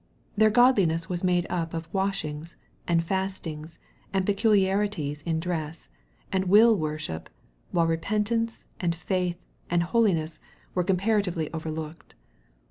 Their 0.35 0.49
godliness 0.49 1.09
was 1.09 1.23
made 1.23 1.45
up 1.47 1.75
of 1.75 1.87
washings, 1.93 2.55
and 2.87 3.03
fastings, 3.03 3.77
and 4.11 4.25
peculiarities 4.25 5.21
in 5.21 5.39
dress, 5.39 5.89
and 6.31 6.45
will 6.45 6.75
worship, 6.75 7.29
while 7.69 7.85
repentance, 7.85 8.65
and 8.79 8.95
faith, 8.95 9.37
and 9.69 9.83
holiness 9.83 10.39
were 10.73 10.83
comparatively 10.83 11.53
overlooked. 11.53 12.15